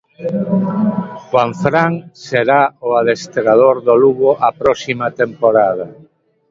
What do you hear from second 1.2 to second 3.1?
Juanfran será o